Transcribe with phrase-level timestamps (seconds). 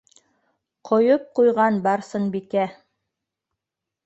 [0.89, 2.65] Ҡойоп ҡуйған Барсынбикә!